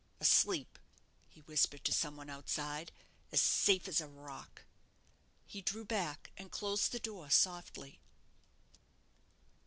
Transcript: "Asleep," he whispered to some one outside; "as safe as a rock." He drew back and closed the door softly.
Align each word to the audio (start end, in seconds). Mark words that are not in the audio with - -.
"Asleep," 0.19 0.79
he 1.27 1.41
whispered 1.41 1.83
to 1.85 1.93
some 1.93 2.15
one 2.17 2.27
outside; 2.27 2.91
"as 3.31 3.39
safe 3.39 3.87
as 3.87 4.01
a 4.01 4.07
rock." 4.07 4.63
He 5.45 5.61
drew 5.61 5.85
back 5.85 6.31
and 6.37 6.49
closed 6.49 6.91
the 6.91 6.97
door 6.99 7.29
softly. 7.29 7.99